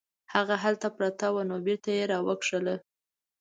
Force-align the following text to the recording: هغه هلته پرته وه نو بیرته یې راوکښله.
هغه 0.33 0.55
هلته 0.63 0.87
پرته 0.97 1.25
وه 1.33 1.43
نو 1.49 1.55
بیرته 1.65 1.89
یې 1.97 2.03
راوکښله. 2.11 2.75